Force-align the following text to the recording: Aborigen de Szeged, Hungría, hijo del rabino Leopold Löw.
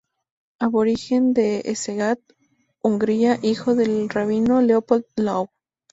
Aborigen 0.59 1.35
de 1.35 1.61
Szeged, 1.75 2.17
Hungría, 2.81 3.37
hijo 3.43 3.75
del 3.75 4.09
rabino 4.09 4.59
Leopold 4.59 5.05
Löw. 5.15 5.47